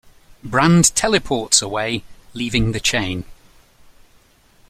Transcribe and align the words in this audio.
Brand 0.43 0.95
teleports 0.95 1.61
away, 1.61 2.03
leaving 2.33 2.71
the 2.71 2.79
chain. 2.79 3.23